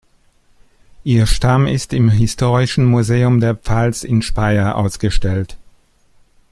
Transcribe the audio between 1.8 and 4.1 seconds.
im Historischen Museum der Pfalz